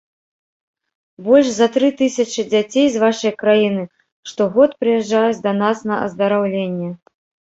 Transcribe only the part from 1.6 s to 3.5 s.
тры тысячы дзяцей з вашай